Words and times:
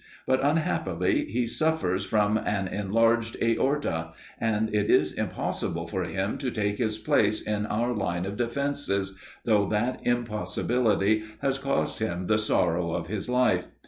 But 0.25 0.43
unhappily 0.43 1.25
he 1.25 1.45
suffers 1.45 2.03
from 2.05 2.35
an 2.35 2.67
enlarged 2.67 3.37
aorta 3.39 4.13
and 4.39 4.73
it 4.73 4.89
is 4.89 5.13
impossible 5.13 5.85
for 5.87 6.05
him 6.05 6.39
to 6.39 6.49
take 6.49 6.79
his 6.79 6.97
place 6.97 7.39
in 7.39 7.67
our 7.67 7.93
line 7.93 8.25
of 8.25 8.35
defences, 8.35 9.15
though 9.45 9.67
that 9.67 9.99
impossibility 10.03 11.21
has 11.43 11.59
caused 11.59 11.99
him 11.99 12.25
the 12.25 12.39
sorrow 12.39 12.89
of 12.93 13.05
his 13.09 13.29
life. 13.29 13.67